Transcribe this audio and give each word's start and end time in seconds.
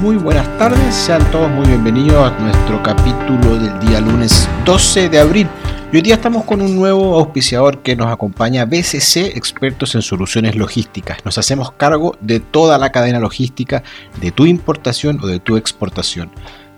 muy 0.00 0.16
buenas 0.16 0.46
tardes, 0.56 0.94
sean 0.94 1.22
todos 1.30 1.50
muy 1.50 1.66
bienvenidos 1.66 2.32
a 2.32 2.38
nuestro 2.38 2.82
capítulo 2.82 3.58
del 3.58 3.78
día 3.86 4.00
lunes 4.00 4.48
12 4.64 5.10
de 5.10 5.18
abril. 5.18 5.46
Y 5.92 5.96
hoy 5.96 6.02
día 6.02 6.14
estamos 6.14 6.44
con 6.44 6.62
un 6.62 6.74
nuevo 6.74 7.18
auspiciador 7.18 7.82
que 7.82 7.96
nos 7.96 8.06
acompaña, 8.06 8.64
BCC, 8.64 9.36
expertos 9.36 9.94
en 9.94 10.00
soluciones 10.00 10.56
logísticas. 10.56 11.18
Nos 11.24 11.36
hacemos 11.36 11.72
cargo 11.72 12.16
de 12.20 12.40
toda 12.40 12.78
la 12.78 12.90
cadena 12.92 13.20
logística, 13.20 13.82
de 14.20 14.30
tu 14.30 14.46
importación 14.46 15.20
o 15.22 15.26
de 15.26 15.38
tu 15.38 15.58
exportación. 15.58 16.30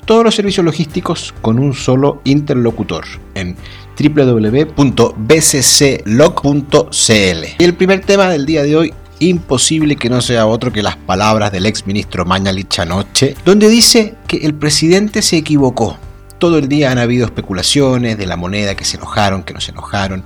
Todos 0.04 0.24
los 0.24 0.34
servicios 0.34 0.66
logísticos 0.66 1.32
con 1.42 1.60
un 1.60 1.74
solo 1.74 2.22
interlocutor 2.24 3.04
en 3.34 3.56
www.bcclog.cl. 4.00 4.82
Y 7.58 7.64
el 7.64 7.74
primer 7.74 8.00
tema 8.00 8.28
del 8.30 8.46
día 8.46 8.64
de 8.64 8.76
hoy 8.76 8.92
imposible 9.28 9.96
que 9.96 10.08
no 10.08 10.20
sea 10.20 10.46
otro 10.46 10.72
que 10.72 10.82
las 10.82 10.96
palabras 10.96 11.52
del 11.52 11.66
ex 11.66 11.86
ministro 11.86 12.24
Mañalich 12.24 12.78
anoche, 12.78 13.34
donde 13.44 13.68
dice 13.68 14.14
que 14.26 14.38
el 14.38 14.54
presidente 14.54 15.22
se 15.22 15.36
equivocó. 15.36 15.98
Todo 16.38 16.58
el 16.58 16.68
día 16.68 16.90
han 16.90 16.98
habido 16.98 17.24
especulaciones 17.24 18.18
de 18.18 18.26
la 18.26 18.36
moneda, 18.36 18.74
que 18.74 18.84
se 18.84 18.96
enojaron, 18.96 19.44
que 19.44 19.54
no 19.54 19.60
se 19.60 19.70
enojaron. 19.70 20.24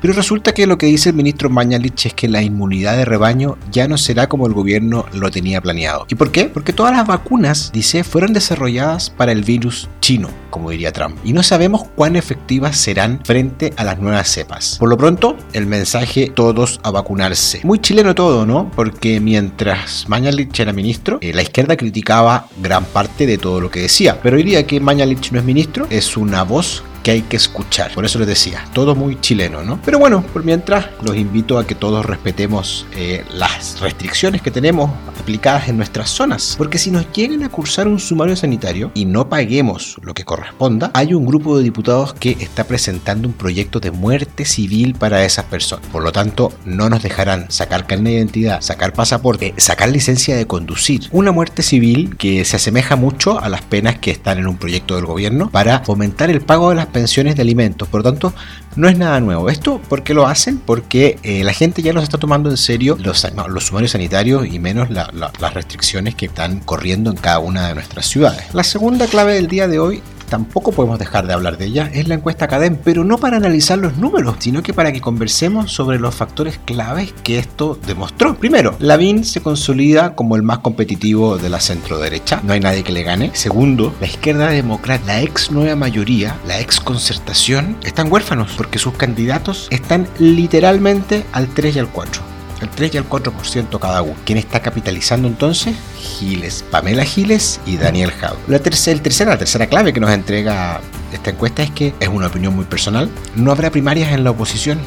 Pero 0.00 0.14
resulta 0.14 0.52
que 0.52 0.66
lo 0.66 0.78
que 0.78 0.86
dice 0.86 1.10
el 1.10 1.16
ministro 1.16 1.50
Mañalich 1.50 2.06
es 2.06 2.14
que 2.14 2.28
la 2.28 2.42
inmunidad 2.42 2.96
de 2.96 3.04
rebaño 3.04 3.56
ya 3.70 3.88
no 3.88 3.98
será 3.98 4.28
como 4.28 4.46
el 4.46 4.52
gobierno 4.52 5.06
lo 5.12 5.30
tenía 5.30 5.60
planeado. 5.60 6.06
¿Y 6.08 6.14
por 6.14 6.32
qué? 6.32 6.44
Porque 6.44 6.72
todas 6.72 6.96
las 6.96 7.06
vacunas, 7.06 7.70
dice, 7.72 8.04
fueron 8.04 8.32
desarrolladas 8.32 9.10
para 9.10 9.32
el 9.32 9.44
virus 9.44 9.88
chino, 10.00 10.28
como 10.50 10.70
diría 10.70 10.92
Trump. 10.92 11.18
Y 11.24 11.32
no 11.32 11.42
sabemos 11.42 11.84
cuán 11.94 12.16
efectivas 12.16 12.76
serán 12.76 13.20
frente 13.24 13.72
a 13.76 13.84
las 13.84 13.98
nuevas 13.98 14.28
cepas. 14.28 14.76
Por 14.78 14.88
lo 14.88 14.96
pronto, 14.96 15.36
el 15.52 15.66
mensaje 15.66 16.30
todos 16.34 16.80
a 16.82 16.90
vacunarse. 16.90 17.60
Muy 17.64 17.78
chileno 17.80 18.14
todo, 18.14 18.46
¿no? 18.46 18.70
Porque 18.74 19.20
mientras 19.20 20.08
Mañalich 20.08 20.58
era 20.60 20.72
ministro, 20.72 21.18
eh, 21.20 21.32
la 21.32 21.42
izquierda 21.42 21.76
criticaba 21.76 22.48
gran 22.62 22.84
parte 22.84 23.26
de 23.26 23.38
todo 23.38 23.60
lo 23.60 23.70
que 23.70 23.80
decía. 23.80 24.20
Pero 24.22 24.36
hoy 24.36 24.46
que 24.64 24.80
Mañalich 24.80 25.32
no 25.32 25.38
es 25.38 25.44
ministro, 25.44 25.86
es 25.90 26.16
una 26.16 26.42
voz 26.44 26.82
que 27.06 27.12
hay 27.12 27.22
que 27.22 27.36
escuchar. 27.36 27.94
Por 27.94 28.04
eso 28.04 28.18
les 28.18 28.26
decía, 28.26 28.64
todo 28.72 28.96
muy 28.96 29.20
chileno, 29.20 29.62
¿no? 29.62 29.78
Pero 29.84 30.00
bueno, 30.00 30.24
por 30.32 30.42
mientras 30.42 30.86
los 31.04 31.16
invito 31.16 31.56
a 31.56 31.64
que 31.64 31.76
todos 31.76 32.04
respetemos 32.04 32.84
eh, 32.96 33.24
las 33.32 33.78
restricciones 33.78 34.42
que 34.42 34.50
tenemos 34.50 34.90
aplicadas 35.20 35.68
en 35.68 35.76
nuestras 35.76 36.10
zonas. 36.10 36.56
Porque 36.58 36.78
si 36.78 36.90
nos 36.90 37.12
llegan 37.12 37.44
a 37.44 37.48
cursar 37.48 37.86
un 37.86 38.00
sumario 38.00 38.34
sanitario 38.34 38.90
y 38.92 39.04
no 39.04 39.28
paguemos 39.28 39.98
lo 40.02 40.14
que 40.14 40.24
corresponda, 40.24 40.90
hay 40.94 41.14
un 41.14 41.26
grupo 41.26 41.56
de 41.56 41.62
diputados 41.62 42.12
que 42.12 42.32
está 42.40 42.64
presentando 42.64 43.28
un 43.28 43.34
proyecto 43.34 43.78
de 43.78 43.92
muerte 43.92 44.44
civil 44.44 44.96
para 44.98 45.24
esas 45.24 45.44
personas. 45.44 45.86
Por 45.92 46.02
lo 46.02 46.10
tanto, 46.10 46.52
no 46.64 46.90
nos 46.90 47.04
dejarán 47.04 47.48
sacar 47.52 47.86
carne 47.86 48.10
de 48.10 48.16
identidad, 48.16 48.62
sacar 48.62 48.92
pasaporte, 48.92 49.54
sacar 49.58 49.90
licencia 49.90 50.34
de 50.34 50.48
conducir. 50.48 51.02
Una 51.12 51.30
muerte 51.30 51.62
civil 51.62 52.16
que 52.16 52.44
se 52.44 52.56
asemeja 52.56 52.96
mucho 52.96 53.40
a 53.40 53.48
las 53.48 53.62
penas 53.62 53.96
que 54.00 54.10
están 54.10 54.38
en 54.38 54.48
un 54.48 54.56
proyecto 54.56 54.96
del 54.96 55.06
gobierno 55.06 55.50
para 55.50 55.84
fomentar 55.84 56.30
el 56.30 56.40
pago 56.40 56.70
de 56.70 56.74
las 56.74 56.95
pensiones 56.96 57.36
de 57.36 57.42
alimentos. 57.42 57.86
Por 57.88 58.00
lo 58.00 58.10
tanto, 58.10 58.32
no 58.74 58.88
es 58.88 58.96
nada 58.96 59.20
nuevo. 59.20 59.50
¿Esto 59.50 59.82
por 59.86 60.02
qué 60.02 60.14
lo 60.14 60.26
hacen? 60.26 60.56
Porque 60.56 61.18
eh, 61.22 61.44
la 61.44 61.52
gente 61.52 61.82
ya 61.82 61.92
no 61.92 62.00
está 62.00 62.16
tomando 62.16 62.48
en 62.48 62.56
serio 62.56 62.96
los, 62.98 63.26
los 63.48 63.66
sumarios 63.66 63.90
sanitarios 63.90 64.46
y 64.46 64.58
menos 64.58 64.88
las 64.88 65.52
restricciones 65.52 66.14
que 66.14 66.24
están 66.24 66.60
corriendo 66.60 67.10
en 67.10 67.18
cada 67.18 67.38
una 67.40 67.68
de 67.68 67.74
nuestras 67.74 68.06
ciudades. 68.06 68.46
La 68.54 68.64
segunda 68.64 69.06
clave 69.08 69.34
del 69.34 69.46
día 69.46 69.68
de 69.68 69.78
hoy 69.78 70.02
tampoco 70.26 70.72
podemos 70.72 70.98
dejar 70.98 71.26
de 71.26 71.32
hablar 71.32 71.58
de 71.58 71.66
ella, 71.66 71.90
es 71.92 72.08
la 72.08 72.14
encuesta 72.14 72.48
CADEM, 72.48 72.78
pero 72.82 73.04
no 73.04 73.18
para 73.18 73.36
analizar 73.36 73.78
los 73.78 73.96
números, 73.96 74.36
sino 74.38 74.62
que 74.62 74.74
para 74.74 74.92
que 74.92 75.00
conversemos 75.00 75.72
sobre 75.72 75.98
los 75.98 76.14
factores 76.14 76.58
claves 76.64 77.14
que 77.22 77.38
esto 77.38 77.78
demostró. 77.86 78.36
Primero, 78.36 78.76
Lavín 78.78 79.24
se 79.24 79.40
consolida 79.40 80.14
como 80.14 80.36
el 80.36 80.42
más 80.42 80.58
competitivo 80.58 81.38
de 81.38 81.48
la 81.48 81.60
centro 81.60 81.98
derecha, 81.98 82.40
no 82.44 82.52
hay 82.52 82.60
nadie 82.60 82.84
que 82.84 82.92
le 82.92 83.02
gane. 83.02 83.30
Segundo, 83.34 83.94
la 84.00 84.06
izquierda 84.06 84.48
democrática, 84.48 85.06
la 85.06 85.22
ex 85.22 85.50
nueva 85.50 85.76
mayoría, 85.76 86.36
la 86.46 86.60
ex 86.60 86.80
concertación, 86.80 87.76
están 87.82 88.12
huérfanos 88.12 88.52
porque 88.56 88.78
sus 88.78 88.94
candidatos 88.94 89.68
están 89.70 90.06
literalmente 90.18 91.24
al 91.32 91.48
3 91.48 91.76
y 91.76 91.78
al 91.78 91.88
4 91.88 92.35
el 92.60 92.68
3 92.68 92.94
y 92.94 92.96
el 92.98 93.08
4% 93.08 93.78
cada 93.78 94.02
uno. 94.02 94.14
¿Quién 94.24 94.38
está 94.38 94.60
capitalizando 94.60 95.28
entonces? 95.28 95.76
Giles, 96.00 96.64
Pamela 96.70 97.04
Giles 97.04 97.60
y 97.66 97.76
Daniel 97.76 98.10
Jau. 98.12 98.36
La 98.48 98.58
tercera, 98.58 99.00
la 99.30 99.38
tercera 99.38 99.66
clave 99.66 99.92
que 99.92 100.00
nos 100.00 100.10
entrega 100.10 100.80
esta 101.12 101.30
encuesta 101.30 101.62
es 101.62 101.70
que, 101.70 101.94
es 102.00 102.08
una 102.08 102.28
opinión 102.28 102.54
muy 102.54 102.64
personal, 102.64 103.10
no 103.34 103.50
habrá 103.50 103.70
primarias 103.70 104.12
en 104.12 104.24
la 104.24 104.30
oposición. 104.30 104.78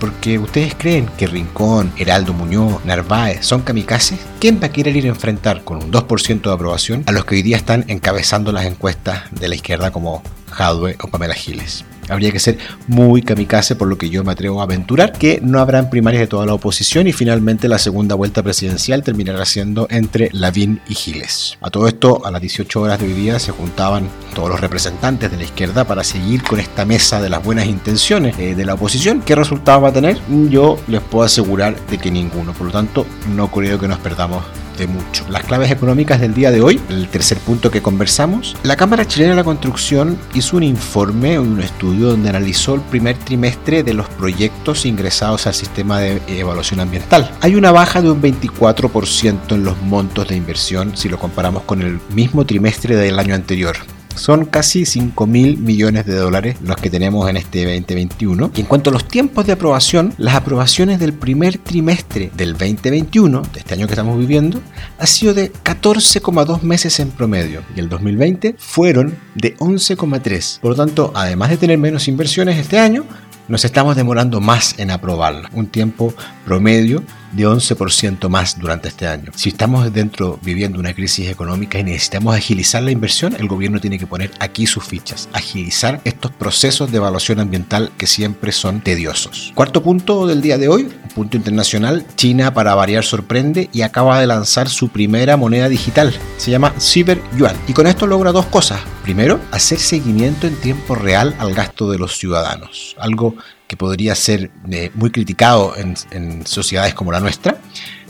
Porque 0.00 0.38
ustedes 0.38 0.74
creen 0.74 1.10
que 1.18 1.26
Rincón, 1.26 1.92
Heraldo 1.98 2.32
Muñoz, 2.32 2.82
Narváez 2.86 3.44
son 3.44 3.60
kamikazes. 3.60 4.18
¿Quién 4.40 4.58
va 4.58 4.68
a 4.68 4.72
querer 4.72 4.96
ir 4.96 5.04
a 5.04 5.10
enfrentar 5.10 5.62
con 5.62 5.76
un 5.76 5.92
2% 5.92 6.40
de 6.40 6.52
aprobación 6.52 7.02
a 7.04 7.12
los 7.12 7.26
que 7.26 7.34
hoy 7.34 7.42
día 7.42 7.58
están 7.58 7.84
encabezando 7.86 8.50
las 8.50 8.64
encuestas 8.64 9.24
de 9.30 9.48
la 9.48 9.56
izquierda 9.56 9.90
como 9.90 10.22
Jadwe 10.52 10.96
o 11.02 11.08
Pamela 11.08 11.34
Giles? 11.34 11.84
Habría 12.10 12.32
que 12.32 12.38
ser 12.38 12.58
muy 12.86 13.22
kamikaze, 13.22 13.76
por 13.76 13.88
lo 13.88 13.96
que 13.96 14.10
yo 14.10 14.24
me 14.24 14.32
atrevo 14.32 14.60
a 14.60 14.64
aventurar 14.64 15.12
que 15.12 15.40
no 15.42 15.60
habrán 15.60 15.90
primarias 15.90 16.20
de 16.20 16.26
toda 16.26 16.46
la 16.46 16.54
oposición 16.54 17.06
y 17.06 17.12
finalmente 17.12 17.68
la 17.68 17.78
segunda 17.78 18.14
vuelta 18.14 18.42
presidencial 18.42 19.02
terminará 19.02 19.44
siendo 19.44 19.86
entre 19.90 20.30
Lavín 20.32 20.80
y 20.88 20.94
Giles. 20.94 21.58
A 21.60 21.70
todo 21.70 21.88
esto, 21.88 22.24
a 22.24 22.30
las 22.30 22.40
18 22.40 22.80
horas 22.80 23.00
de 23.00 23.06
hoy 23.06 23.12
día 23.12 23.38
se 23.38 23.52
juntaban 23.52 24.08
todos 24.34 24.50
los 24.50 24.60
representantes 24.60 25.30
de 25.30 25.36
la 25.36 25.44
izquierda 25.44 25.84
para 25.84 26.04
seguir 26.04 26.42
con 26.42 26.60
esta 26.60 26.84
mesa 26.84 27.20
de 27.20 27.28
las 27.28 27.42
buenas 27.42 27.66
intenciones 27.66 28.38
eh, 28.38 28.54
de 28.54 28.64
la 28.64 28.74
oposición. 28.74 29.22
¿Qué 29.22 29.34
resultado 29.34 29.82
va 29.82 29.88
a 29.88 29.92
tener? 29.92 30.18
Yo 30.48 30.78
les 30.88 31.00
puedo 31.00 31.24
asegurar 31.24 31.74
de 31.86 31.98
que 31.98 32.10
ninguno. 32.10 32.52
Por 32.52 32.66
lo 32.66 32.72
tanto, 32.72 33.06
no 33.34 33.50
creo 33.50 33.78
que 33.78 33.88
nos 33.88 33.98
perdamos 33.98 34.42
mucho. 34.86 35.26
Las 35.28 35.44
claves 35.44 35.70
económicas 35.70 36.20
del 36.20 36.34
día 36.34 36.50
de 36.50 36.60
hoy, 36.60 36.80
el 36.88 37.08
tercer 37.08 37.38
punto 37.38 37.70
que 37.70 37.82
conversamos, 37.82 38.56
la 38.62 38.76
Cámara 38.76 39.06
Chilena 39.06 39.30
de 39.30 39.36
la 39.36 39.44
Construcción 39.44 40.18
hizo 40.34 40.56
un 40.56 40.62
informe 40.62 41.38
un 41.38 41.60
estudio 41.60 42.08
donde 42.08 42.28
analizó 42.28 42.74
el 42.74 42.80
primer 42.82 43.16
trimestre 43.16 43.82
de 43.82 43.94
los 43.94 44.08
proyectos 44.08 44.86
ingresados 44.86 45.46
al 45.46 45.54
sistema 45.54 46.00
de 46.00 46.20
evaluación 46.28 46.80
ambiental. 46.80 47.30
Hay 47.40 47.54
una 47.54 47.72
baja 47.72 48.02
de 48.02 48.10
un 48.10 48.22
24% 48.22 49.52
en 49.52 49.64
los 49.64 49.80
montos 49.82 50.28
de 50.28 50.36
inversión 50.36 50.96
si 50.96 51.08
lo 51.08 51.18
comparamos 51.18 51.62
con 51.64 51.82
el 51.82 52.00
mismo 52.12 52.44
trimestre 52.44 52.96
del 52.96 53.18
año 53.18 53.34
anterior. 53.34 53.76
Son 54.20 54.44
casi 54.44 54.84
5 54.84 55.26
mil 55.26 55.56
millones 55.56 56.04
de 56.04 56.14
dólares 56.14 56.56
los 56.62 56.76
que 56.76 56.90
tenemos 56.90 57.26
en 57.30 57.38
este 57.38 57.64
2021. 57.64 58.50
Y 58.54 58.60
en 58.60 58.66
cuanto 58.66 58.90
a 58.90 58.92
los 58.92 59.08
tiempos 59.08 59.46
de 59.46 59.52
aprobación, 59.52 60.12
las 60.18 60.34
aprobaciones 60.34 61.00
del 61.00 61.14
primer 61.14 61.56
trimestre 61.56 62.30
del 62.36 62.52
2021, 62.52 63.40
de 63.40 63.60
este 63.60 63.72
año 63.72 63.86
que 63.86 63.94
estamos 63.94 64.18
viviendo, 64.18 64.60
ha 64.98 65.06
sido 65.06 65.32
de 65.32 65.50
14,2 65.50 66.60
meses 66.60 67.00
en 67.00 67.12
promedio. 67.12 67.62
Y 67.74 67.80
el 67.80 67.88
2020 67.88 68.56
fueron 68.58 69.16
de 69.36 69.56
11,3. 69.56 70.60
Por 70.60 70.72
lo 70.72 70.76
tanto, 70.76 71.12
además 71.14 71.48
de 71.48 71.56
tener 71.56 71.78
menos 71.78 72.06
inversiones 72.06 72.58
este 72.58 72.78
año, 72.78 73.06
nos 73.50 73.64
estamos 73.64 73.96
demorando 73.96 74.40
más 74.40 74.78
en 74.78 74.92
aprobarla, 74.92 75.50
un 75.52 75.66
tiempo 75.66 76.14
promedio 76.44 77.02
de 77.32 77.48
11% 77.48 78.28
más 78.28 78.58
durante 78.58 78.88
este 78.88 79.08
año. 79.08 79.32
Si 79.34 79.48
estamos 79.48 79.92
dentro 79.92 80.38
viviendo 80.40 80.78
una 80.78 80.94
crisis 80.94 81.28
económica 81.28 81.78
y 81.78 81.84
necesitamos 81.84 82.36
agilizar 82.36 82.82
la 82.82 82.92
inversión, 82.92 83.34
el 83.34 83.48
gobierno 83.48 83.80
tiene 83.80 83.98
que 83.98 84.06
poner 84.06 84.30
aquí 84.38 84.66
sus 84.66 84.84
fichas, 84.84 85.28
agilizar 85.32 86.00
estos 86.04 86.30
procesos 86.30 86.92
de 86.92 86.98
evaluación 86.98 87.40
ambiental 87.40 87.90
que 87.98 88.06
siempre 88.06 88.52
son 88.52 88.82
tediosos. 88.82 89.52
Cuarto 89.56 89.82
punto 89.82 90.28
del 90.28 90.42
día 90.42 90.56
de 90.56 90.68
hoy, 90.68 90.88
punto 91.20 91.36
internacional, 91.36 92.06
China 92.16 92.54
para 92.54 92.74
variar 92.74 93.04
sorprende 93.04 93.68
y 93.74 93.82
acaba 93.82 94.18
de 94.18 94.26
lanzar 94.26 94.70
su 94.70 94.88
primera 94.88 95.36
moneda 95.36 95.68
digital, 95.68 96.14
se 96.38 96.50
llama 96.50 96.72
Cyber 96.80 97.20
Yuan 97.36 97.54
y 97.68 97.74
con 97.74 97.86
esto 97.86 98.06
logra 98.06 98.32
dos 98.32 98.46
cosas. 98.46 98.80
Primero, 99.02 99.38
hacer 99.50 99.78
seguimiento 99.78 100.46
en 100.46 100.56
tiempo 100.56 100.94
real 100.94 101.36
al 101.38 101.52
gasto 101.52 101.90
de 101.90 101.98
los 101.98 102.16
ciudadanos, 102.16 102.96
algo 102.98 103.34
que 103.68 103.76
podría 103.76 104.14
ser 104.14 104.50
eh, 104.70 104.90
muy 104.94 105.10
criticado 105.10 105.74
en, 105.76 106.46
sociedades 106.46 106.94
como 106.94 107.12
la 107.12 107.20
nuestra. 107.20 107.58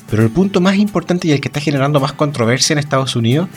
Pero 0.09 0.22
el 0.22 0.31
punto 0.31 0.60
más 0.60 0.76
importante 0.76 1.26
y 1.26 1.32
el 1.32 1.41
que 1.41 1.49
está 1.49 1.59
generando 1.59 1.99
más 1.99 2.12
controversia 2.12 2.75
en 2.75 2.79
Estados 2.79 3.17
Unidos 3.17 3.49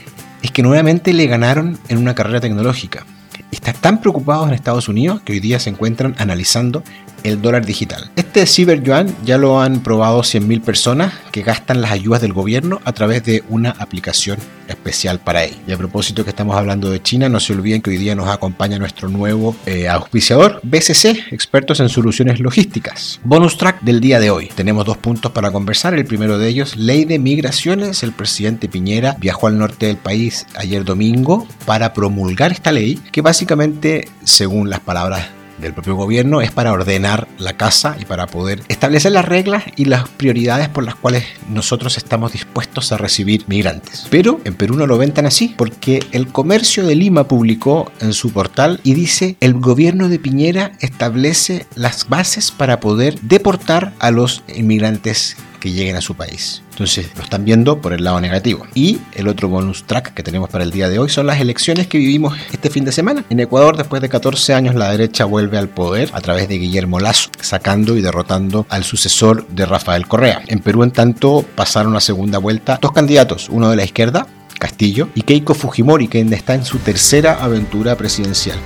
es 0.41 0.49
que 0.49 0.63
nuevamente 0.63 1.13
le 1.13 1.27
ganaron 1.27 1.77
en 1.89 1.99
una 1.99 2.15
carrera 2.15 2.41
tecnológica. 2.41 3.05
Están 3.51 3.75
tan 3.75 4.01
preocupados 4.01 4.47
en 4.47 4.55
Estados 4.55 4.89
Unidos 4.89 5.21
que 5.23 5.33
hoy 5.33 5.39
día 5.39 5.59
se 5.59 5.69
encuentran 5.69 6.15
analizando 6.17 6.83
el 7.23 7.41
dólar 7.41 7.65
digital. 7.65 8.11
Este 8.15 8.45
Cyber 8.45 8.83
Yuan 8.83 9.15
ya 9.25 9.37
lo 9.37 9.61
han 9.61 9.81
probado 9.81 10.21
100.000 10.21 10.61
personas 10.61 11.13
que 11.31 11.41
gastan 11.41 11.81
las 11.81 11.91
ayudas 11.91 12.21
del 12.21 12.33
gobierno 12.33 12.81
a 12.85 12.93
través 12.93 13.23
de 13.23 13.43
una 13.49 13.71
aplicación 13.71 14.37
especial 14.67 15.19
para 15.19 15.43
ello. 15.43 15.57
Y 15.67 15.71
a 15.71 15.77
propósito 15.77 16.23
que 16.23 16.29
estamos 16.29 16.55
hablando 16.55 16.89
de 16.89 17.01
China, 17.01 17.29
no 17.29 17.39
se 17.39 17.53
olviden 17.53 17.81
que 17.81 17.89
hoy 17.89 17.97
día 17.97 18.15
nos 18.15 18.29
acompaña 18.29 18.79
nuestro 18.79 19.09
nuevo 19.09 19.55
eh, 19.65 19.87
auspiciador, 19.87 20.59
BCC, 20.63 21.31
expertos 21.31 21.79
en 21.79 21.89
soluciones 21.89 22.39
logísticas. 22.39 23.19
Bonus 23.23 23.57
track 23.57 23.81
del 23.81 23.99
día 23.99 24.19
de 24.19 24.29
hoy. 24.29 24.49
Tenemos 24.53 24.85
dos 24.85 24.97
puntos 24.97 25.31
para 25.31 25.51
conversar. 25.51 25.93
El 25.93 26.05
primero 26.05 26.37
de 26.37 26.47
ellos, 26.47 26.75
ley 26.75 27.05
de 27.05 27.19
migraciones. 27.19 28.03
El 28.03 28.13
presidente 28.13 28.69
Piñera 28.69 29.15
viajó 29.19 29.47
al 29.47 29.57
norte 29.57 29.87
del 29.87 29.97
país 29.97 30.45
ayer 30.55 30.83
domingo 30.83 31.47
para 31.65 31.93
promulgar 31.93 32.51
esta 32.51 32.71
ley 32.71 32.99
que 33.11 33.21
básicamente, 33.21 34.07
según 34.23 34.69
las 34.69 34.79
palabras 34.79 35.27
del 35.57 35.73
propio 35.73 35.95
gobierno 35.95 36.41
es 36.41 36.51
para 36.51 36.71
ordenar 36.71 37.27
la 37.37 37.53
casa 37.53 37.95
y 37.99 38.05
para 38.05 38.27
poder 38.27 38.61
establecer 38.67 39.11
las 39.11 39.25
reglas 39.25 39.63
y 39.75 39.85
las 39.85 40.09
prioridades 40.09 40.69
por 40.69 40.83
las 40.83 40.95
cuales 40.95 41.25
nosotros 41.49 41.97
estamos 41.97 42.33
dispuestos 42.33 42.91
a 42.91 42.97
recibir 42.97 43.45
migrantes. 43.47 44.07
Pero 44.09 44.39
en 44.43 44.55
Perú 44.55 44.75
no 44.75 44.87
lo 44.87 44.97
ven 44.97 45.13
tan 45.13 45.25
así, 45.25 45.53
porque 45.57 46.03
el 46.11 46.27
comercio 46.27 46.85
de 46.85 46.95
Lima 46.95 47.27
publicó 47.27 47.91
en 47.99 48.13
su 48.13 48.31
portal 48.31 48.79
y 48.83 48.93
dice 48.93 49.37
el 49.39 49.53
gobierno 49.53 50.09
de 50.09 50.19
Piñera 50.19 50.71
establece 50.79 51.65
las 51.75 52.09
bases 52.09 52.51
para 52.51 52.79
poder 52.79 53.19
deportar 53.21 53.93
a 53.99 54.11
los 54.11 54.43
inmigrantes 54.53 55.37
que 55.63 55.71
lleguen 55.71 55.95
a 55.95 56.01
su 56.01 56.15
país. 56.15 56.61
Entonces 56.71 57.09
lo 57.15 57.23
están 57.23 57.45
viendo 57.45 57.79
por 57.79 57.93
el 57.93 58.03
lado 58.03 58.19
negativo. 58.19 58.67
Y 58.73 58.99
el 59.13 59.29
otro 59.29 59.47
bonus 59.47 59.85
track 59.85 60.13
que 60.13 60.21
tenemos 60.21 60.49
para 60.49 60.65
el 60.65 60.71
día 60.71 60.89
de 60.89 60.99
hoy 60.99 61.07
son 61.07 61.25
las 61.25 61.39
elecciones 61.39 61.87
que 61.87 61.99
vivimos 61.99 62.37
este 62.51 62.69
fin 62.69 62.83
de 62.83 62.91
semana. 62.91 63.23
En 63.29 63.39
Ecuador, 63.39 63.77
después 63.77 64.01
de 64.01 64.09
14 64.09 64.53
años, 64.53 64.75
la 64.75 64.91
derecha 64.91 65.23
vuelve 65.23 65.57
al 65.57 65.69
poder 65.69 66.09
a 66.11 66.19
través 66.19 66.49
de 66.49 66.57
Guillermo 66.57 66.99
Lazo, 66.99 67.29
sacando 67.39 67.95
y 67.95 68.01
derrotando 68.01 68.65
al 68.67 68.83
sucesor 68.83 69.47
de 69.47 69.65
Rafael 69.65 70.05
Correa. 70.05 70.41
En 70.47 70.59
Perú, 70.59 70.83
en 70.83 70.91
tanto, 70.91 71.45
pasaron 71.55 71.95
a 71.95 72.01
segunda 72.01 72.39
vuelta 72.39 72.77
dos 72.81 72.91
candidatos, 72.91 73.47
uno 73.47 73.69
de 73.69 73.77
la 73.77 73.85
izquierda, 73.85 74.27
Castillo, 74.59 75.07
y 75.15 75.21
Keiko 75.21 75.53
Fujimori, 75.53 76.09
que 76.09 76.19
está 76.19 76.55
en 76.55 76.65
su 76.65 76.79
tercera 76.79 77.41
aventura 77.41 77.95
presidencial. 77.95 78.57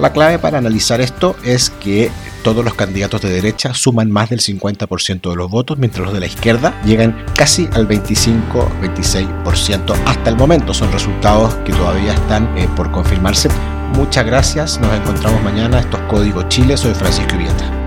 La 0.00 0.12
clave 0.12 0.38
para 0.38 0.58
analizar 0.58 1.00
esto 1.00 1.34
es 1.44 1.70
que 1.70 2.10
todos 2.44 2.64
los 2.64 2.74
candidatos 2.74 3.20
de 3.22 3.30
derecha 3.30 3.74
suman 3.74 4.12
más 4.12 4.30
del 4.30 4.38
50% 4.38 5.30
de 5.30 5.36
los 5.36 5.50
votos, 5.50 5.76
mientras 5.78 6.04
los 6.04 6.14
de 6.14 6.20
la 6.20 6.26
izquierda 6.26 6.80
llegan 6.84 7.26
casi 7.34 7.68
al 7.72 7.88
25-26% 7.88 9.96
hasta 10.04 10.30
el 10.30 10.36
momento. 10.36 10.72
Son 10.74 10.92
resultados 10.92 11.54
que 11.64 11.72
todavía 11.72 12.12
están 12.12 12.56
eh, 12.56 12.68
por 12.76 12.92
confirmarse. 12.92 13.48
Muchas 13.96 14.24
gracias, 14.26 14.78
nos 14.78 14.94
encontramos 14.94 15.42
mañana. 15.42 15.80
Esto 15.80 15.96
es 15.96 16.04
Código 16.04 16.48
Chile, 16.48 16.76
soy 16.76 16.94
Francisco 16.94 17.34
Ibieta. 17.34 17.83